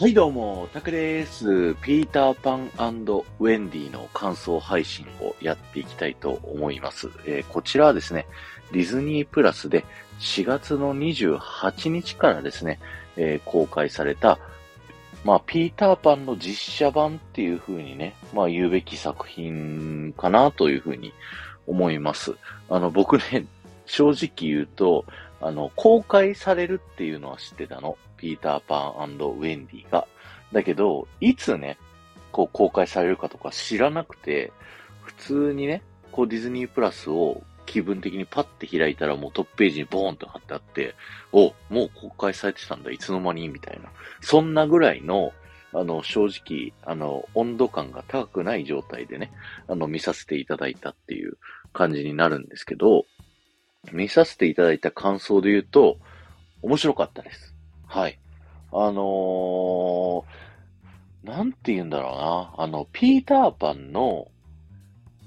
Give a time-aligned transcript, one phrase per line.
[0.00, 1.74] はいどうも、タクです。
[1.82, 7.10] ピーターパンウェンディの感想配信をやっていきたいと思います。
[7.26, 8.28] えー、こちらはですね、
[8.70, 9.84] ディズニープラスで
[10.20, 12.78] 4月の28日からですね、
[13.16, 14.38] えー、公開された、
[15.24, 21.12] まあ、ピーターパンの実写版っていう風にね、まあ、言うべき作品かなという風に
[21.66, 22.36] 思います。
[22.70, 23.46] あの、僕ね、
[23.84, 25.04] 正直言うと、
[25.40, 27.98] あの、公開されるっていうのは知ってたの。
[28.18, 30.06] ピーターパンウェンディが。
[30.52, 31.78] だけど、いつね、
[32.32, 34.52] こう公開されるかとか知らなくて、
[35.02, 35.82] 普通にね、
[36.12, 40.94] こうディズニープラスを気分的にパッて開いたらもうトップページにボーンと貼ってあって、
[41.32, 43.48] お、もう公開されてたんだ、いつの間に？
[43.48, 43.90] みたいな。
[44.20, 45.32] そんなぐらいの、
[45.74, 49.30] あの、正直、あの、温度感が高くない状態でね、
[49.66, 51.36] あの、見させていただいたっていう
[51.74, 53.04] 感じになるんですけど、
[53.92, 55.98] 見させていただいた感想で言うと、
[56.62, 57.54] 面白かったです。
[57.88, 58.18] はい。
[58.70, 62.54] あのー、なんて言うんだろうな。
[62.58, 64.28] あの、ピーターパンの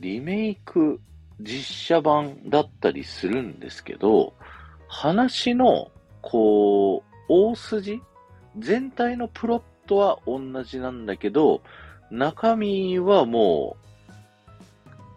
[0.00, 1.00] リメイク
[1.40, 4.34] 実写版だったりするんですけど、
[4.88, 8.02] 話の、こう、大筋
[8.58, 11.62] 全体のプロットは同じなんだけど、
[12.10, 13.76] 中身はも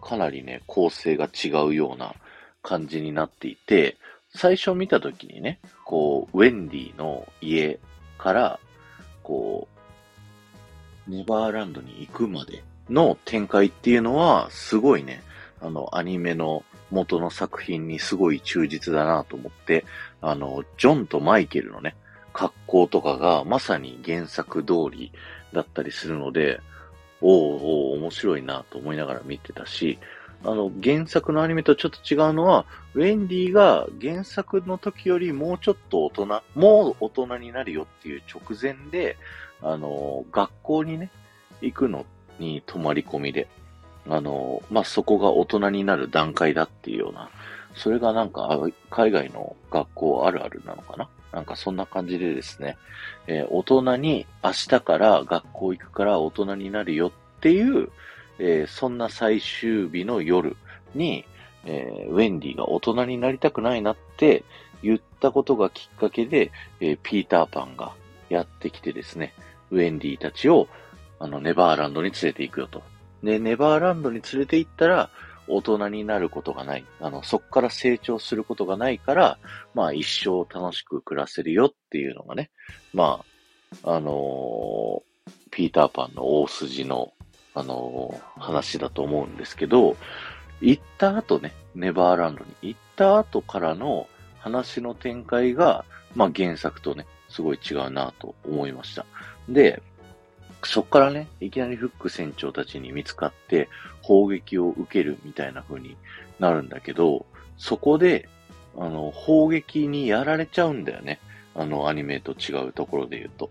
[0.00, 2.14] かなりね、構成が違うような
[2.62, 3.96] 感じになっていて、
[4.34, 7.78] 最初見たときにね、こう、ウェンディの家
[8.18, 8.60] から、
[9.22, 9.68] こ
[11.06, 15.22] う、ネバーランドに行くまでの展開っていうのは、すごいね、
[15.60, 19.84] あの、アニメの元の作品にすごい忠実だなと思って、
[20.20, 21.94] あの、ジョンとマイケルのね、
[22.32, 25.12] 格好とかがまさに原作通り
[25.52, 26.60] だったりするので、
[27.20, 29.98] おおお面白いなと思いながら見てたし、
[30.44, 39.16] あの、原作のアニメとちょっと違うのは、ウェンディが原作の時よりもうちょっと大人、もう大人になるよっていう直前で、
[39.62, 41.10] あの、学校にね、
[41.60, 42.06] 行くの
[42.38, 43.48] に泊まり込みで、
[44.08, 47.30] あの、まあ、そこが大人になる段階だっていうような、
[47.76, 48.60] それがなんか、
[48.90, 51.08] 海外の学校あるあるなのかな？
[51.32, 52.76] なんかそんな感じでですね、
[53.26, 57.90] えー、大人に明日から学校行くから大人になるよっていう、
[58.44, 60.56] えー、そんな最終日の夜
[60.96, 61.24] に、
[61.64, 64.42] えー、ウェンディが大人になりたくないなって
[64.82, 67.94] 言ったことがきっかけで、えー、ピーターパンが
[68.28, 69.32] やってきてですね、
[69.70, 70.66] ウェンディたちを、
[71.20, 72.82] あの、ネバーランドに連れて行くよと。
[73.22, 75.10] で、ネバーランドに連れて行ったら、
[75.46, 76.84] 大人になることがない。
[77.00, 79.38] あの、そっから成長することがないから、
[79.74, 82.50] まあ一生楽しく暮らせるよっていうのがね、
[82.92, 83.24] ま
[83.84, 87.12] あ、あのー、ピーターパンの大筋の
[87.54, 89.96] あのー、話だと思うんですけど、
[90.60, 94.08] 行った後ね、ネバーランドに行った後からの
[94.38, 99.06] 話の展開が、まあ原作とね、すごい違うなと思いました。
[99.48, 99.82] で、
[100.64, 103.68] そっからね、いきなりフック船長たちに見つかって
[104.00, 105.96] 砲撃を受けるみたいな風に
[106.38, 107.26] なるんだけど、
[107.58, 108.28] そこで、
[108.76, 111.20] あの、砲撃にやられちゃうんだよね。
[111.54, 113.50] あの、アニメと違うところで言うと。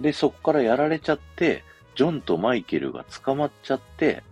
[0.00, 1.62] で、そこからやられちゃって、
[1.96, 4.22] ジョンとマイケルが捕まっちゃって、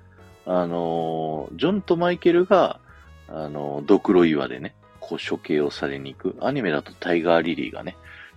[0.46, 2.78] あのジョンとマイケルが、
[3.28, 6.36] あのドクロ岩でね、こう処刑をされに行く。
[6.40, 7.96] アニメだとタイガーリリーがね、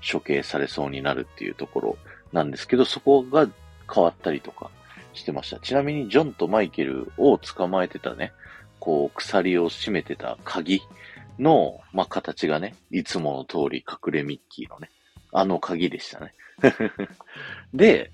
[0.10, 1.98] 処刑されそうになるっていうところ
[2.32, 3.48] なんですけど、そこが
[3.94, 4.70] 変わったりとか
[5.14, 5.60] してました。
[5.60, 8.32] ちなみにジョンとマイケルを捕まえてたね、
[8.80, 10.82] こう鎖を締めてた鍵
[11.40, 14.90] の、まあ、形がね、いつもの通り隠れミッキーのね、
[15.34, 16.34] あの鍵でしたね。
[17.74, 18.12] で、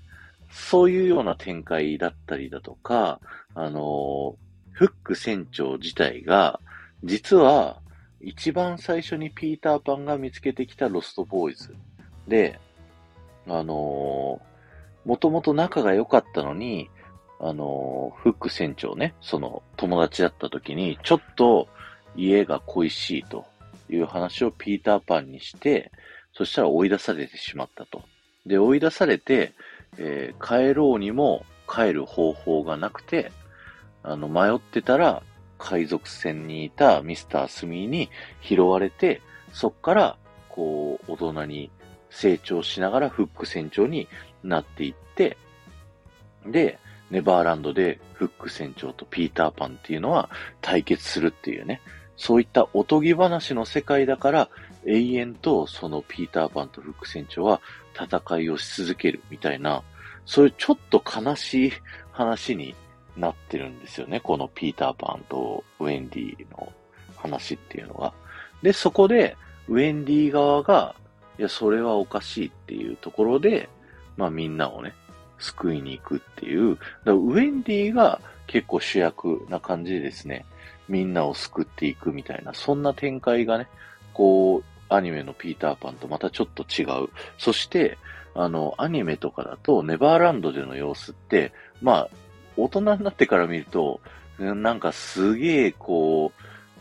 [0.54, 3.20] そういうような展開だったりだとか、
[3.56, 4.36] あの、
[4.72, 6.60] フック船長自体が、
[7.04, 7.82] 実は、
[8.22, 11.76] 一番最初にピーターパンが見つけてきたロストボーイズ
[12.28, 12.60] で、
[13.48, 14.42] あの
[15.04, 16.90] もともと仲が良かったのに、
[17.42, 21.68] あのフック船長ね、その友達だった時に、ちょっと
[22.16, 23.46] 家が恋しいと
[23.90, 25.92] いう話をピーターパンにして、
[26.34, 28.04] そしたら追い出されてしまったと。
[28.46, 29.54] で、追い出されて、
[29.98, 33.32] えー、帰ろうにも帰る方法がなくて、
[34.04, 35.24] あの、迷ってたら、
[35.58, 38.10] 海賊船にいたミスター・スミーに
[38.42, 39.22] 拾われて、
[39.54, 40.18] そっから、
[40.50, 41.72] こう、大人に
[42.10, 44.08] 成長しながらフック船長に
[44.44, 45.38] なっていって、
[46.46, 46.80] で、
[47.10, 50.30] ネバーランドでフック船長とピーターパンっていうのは
[50.62, 51.82] 対決するっていうね、
[52.16, 54.50] そういったおとぎ話の世界だから、
[54.86, 57.62] 永遠とそのピーターパンとフック船長は
[57.96, 59.84] 戦いをし続けるみたいな、
[60.26, 61.74] そういうちょっと悲しい
[62.12, 62.76] 話に
[63.18, 64.20] なってるんですよね。
[64.20, 66.72] このピーターパンとウェンディの
[67.16, 68.14] 話っていうのが。
[68.62, 69.36] で、そこで、
[69.68, 70.96] ウェンディ側が、
[71.38, 73.70] いや、それはおかしいっていうところで、
[74.18, 74.94] まあみんなをね、
[75.40, 80.46] 救いに行くっていう、だからウェンディが結構主役な感じでですね、
[80.88, 83.68] みんなを救っていくみたいな、そんな展開がね、
[84.14, 87.10] こう、アニメのピーターパンとまたちょっと違う。
[87.38, 87.98] そして、
[88.36, 91.52] あの、アニメとかだと、ネバーランドでの様子って、
[91.82, 92.10] まあ、
[92.58, 94.02] 大人になってから見ると、
[94.40, 96.32] なんかすげえ、こ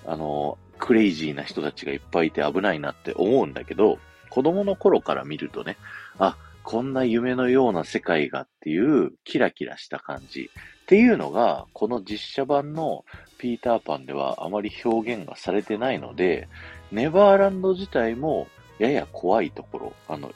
[0.07, 3.99] う、あの、クレイジーな人たちがいっぱいいて危ないなって思うんだけど、
[4.31, 5.77] 子供の頃から見るとね、
[6.19, 10.51] あ、こんな夢のような世界がっていうキラキラした感じ
[10.83, 13.05] っていうのが、この実写版の
[13.39, 16.49] ピーターパンではあまり表現がされてないので、
[16.91, 18.49] ネバーランド自体も
[18.79, 20.33] やや怖いところ、あの、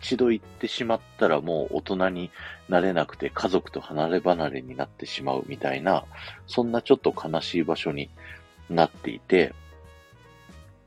[0.00, 2.30] 一度行ってしまったらもう大人に
[2.68, 6.04] なれなくて家族と離れ離れになってしまうみたいな、
[6.46, 8.08] そんなちょっと悲しい場所に
[8.70, 9.52] なっていて、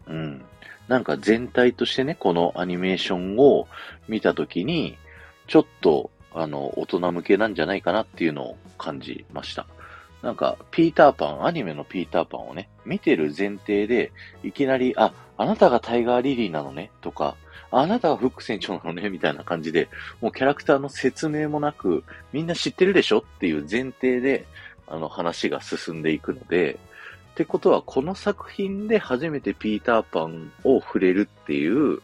[0.07, 0.45] うん。
[0.87, 3.67] なんか全体としてね、このアニメーションを
[4.07, 4.97] 見たときに、
[5.47, 9.65] ちょっと、あの、大人向けなんじゃないかなっていうのを感じました。
[10.21, 14.11] なんか、ピーターパン、アニメのピーターパンをね、見てる前提で、
[14.43, 17.35] いきなり、あ、あなたがタイガーリリーなのね、とか、
[17.71, 19.89] あなたがフック船長なのね、みたいな感じで、
[20.19, 22.03] もうキャラクターの説明もなく、
[22.33, 24.45] みんな知ってるでしょっていう前提で、
[24.87, 26.77] あの話が進んでいくので、
[27.31, 32.01] ってことは、この作品で初めてピーターパンを触れるっていう、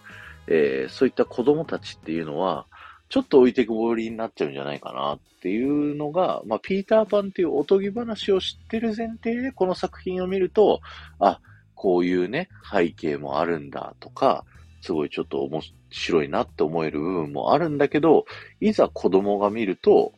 [0.47, 2.65] えー、そういった子供たちっていうのは、
[3.09, 10.81] ちょっと置いてくぼりになっちゃうんじゃないかなっていうのが、まあ、ピーターパンっていうおとぎ話を知ってる前提でこの作品を見ると、
[11.19, 11.39] あ、
[11.75, 14.43] こういうね、背景もあるんだとか、
[14.81, 18.25] すごいちょっと面白いなって思える部分もあるんだけど、
[18.59, 20.13] いざ子供が見ると、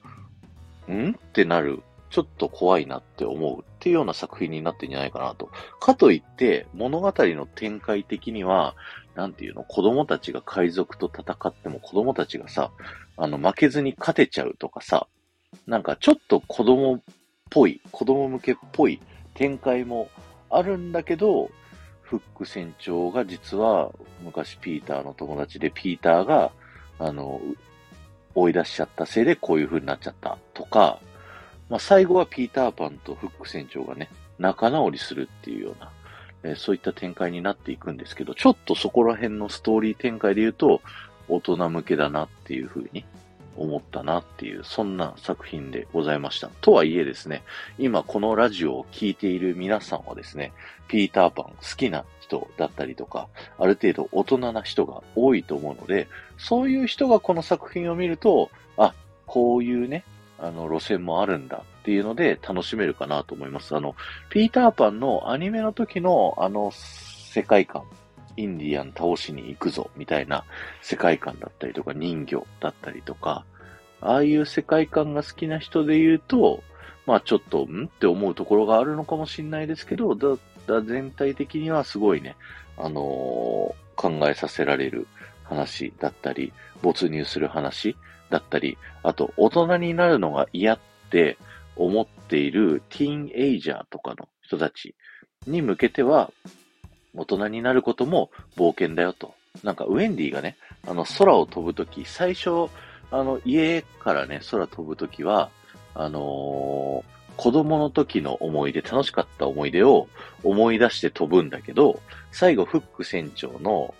[0.90, 1.12] ん？
[1.12, 1.82] ってなる。
[2.10, 3.64] ちょっと怖いなって思う。
[3.80, 5.50] っていうような作品になってんじゃないかなと。
[5.80, 8.76] かといって、物語の展開的には、
[9.16, 12.72] なんていうの、子供たちが海賊と戦っても子供たちがさ、
[13.16, 15.08] あの、負けずに勝てちゃうとかさ、
[15.66, 17.00] なんかちょっと子供っ
[17.50, 19.00] ぽい、子供向けっぽい
[19.34, 20.10] 展開も
[20.50, 21.50] あるんだけど、
[22.02, 23.92] フック船長が実は
[24.24, 26.52] 昔ピーターの友達で、ピーターが、
[27.00, 27.40] あの、
[28.36, 31.00] 追い出しちゃったせいでこういう風になっちゃったとか、
[31.69, 35.92] まあ、最後はピーターパンとフック船長がね、仲直りするっていうような、
[36.44, 40.81] えー、そういった展開になっていくんですけど、ちょっとそこら辺のストーリー展開で言うと、
[41.27, 43.06] 大人向けだなっていうふうに
[43.56, 46.50] 思ったなっていう、そんな作品でございました。
[46.62, 47.44] とはいえですね、
[47.77, 50.54] 今このラジオを聴いている皆さんはですね、
[50.88, 53.27] ピーターパン好きな人だったりとか、
[53.60, 56.07] ある程度大人な人が多いと思うので、
[56.38, 58.94] そういう人がこの作品を見ると、あ、
[59.27, 60.04] こういうね、
[60.42, 63.76] あの、路線もあるんだっていうので楽しめるかなと思います。
[63.76, 63.96] あの、
[64.30, 67.84] ピーターパンのアニメの時のあの世界観、
[68.38, 70.46] インディアン倒しに行くぞみたいな
[70.82, 73.46] 世界観だったりとか人魚だったりとか、
[74.02, 76.64] ああいう世界観が好きな人で言うと、
[77.06, 80.38] まあちょっと、んって思うところがあるのかもしれないですけど、だ、
[80.68, 82.36] だ全体的にはすごいね、
[82.78, 85.08] あのー、考えさせられる
[85.44, 87.98] 話だったり、没入する話
[88.30, 90.80] だったり、あと、大人になるのが嫌っ
[91.10, 91.38] て
[91.76, 94.96] 思っているティーンエイジャーとかの人たち
[95.48, 96.31] に向けては、
[97.16, 99.34] 大人になることも冒険だよと。
[99.64, 100.57] なんか、ウェンディがね、
[100.88, 102.69] あの、空を飛ぶとき、最初、
[103.12, 105.50] あの、家からね、空飛ぶときは、
[105.95, 107.04] あのー、
[107.36, 110.07] 子供の時の思い出、楽しかった思い出を
[110.44, 112.00] 思い出して飛ぶんだけど、
[112.31, 113.95] 最後、フック船長の、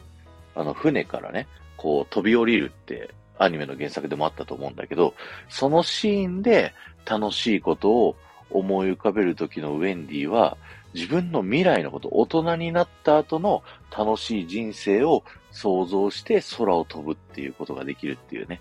[0.56, 1.48] あの、船からね、
[1.80, 3.10] こう飛び降りるって
[3.40, 5.16] アニメの原作でもあったと思うんだけど、
[5.48, 6.74] そのシーンで
[7.06, 8.16] 楽しいことを
[8.52, 10.58] 思い浮かべる時のウェンディは、
[10.94, 13.64] 自分の未来のこと、大人になった後の
[13.96, 18.60] 楽しい人生を想像して空を飛ぶっていうことができるっていうね。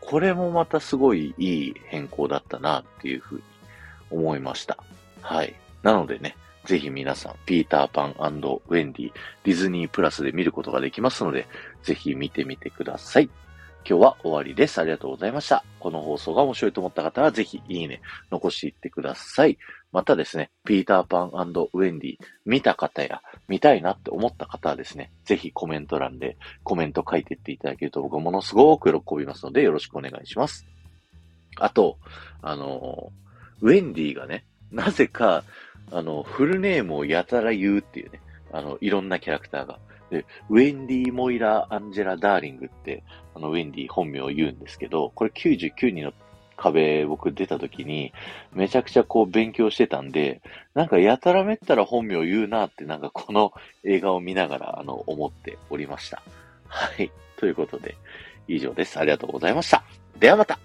[0.00, 3.42] これもまたすごいいい変更だったなっていうふうに
[4.10, 4.78] 思いました。
[5.20, 5.54] はい。
[5.82, 9.12] なのでね、ぜひ皆さん、ピーターパンウェンディ、
[9.44, 11.46] ディズニープラスで見ることができますので、
[11.82, 13.30] ぜひ見てみてください。
[13.88, 14.78] 今日は終わりです。
[14.80, 15.64] ありがとうございました。
[15.78, 19.58] この放送が面白いと思った方はぜひいいね、残していってください。
[19.92, 30.66] またですね、ピーターパンウェンディ見た方や見たいなって思った方はですね、ぜひコメント欄でコメント書いていっていただけると僕はものすごく喜びますのでよろしくお願いします。
[31.56, 31.98] あと、
[32.42, 33.12] あの、
[33.60, 35.44] ウェンディがね、なぜか、
[35.90, 38.20] あの、フルネームをやたら言うっていうね、
[38.52, 39.78] あの、いろんなキャラクターが。
[40.10, 43.02] で、ウェンディ・モイラ・アンジェラ・ダーリングって、
[43.34, 46.12] あの、ウェンディ本名を言うんですけど、これ99人の
[46.56, 48.12] 壁僕出た時に、
[48.52, 50.42] めちゃくちゃこう勉強してたんで、
[50.74, 53.52] なんかやたらめったら本名を言うなってなんかこの
[53.84, 56.22] 映画を見ながらあの思っておりました。
[56.66, 57.10] はい。
[57.36, 57.96] ということで、
[58.46, 58.98] 以上です。
[58.98, 59.82] ありがとうございました。
[60.18, 60.58] ではまた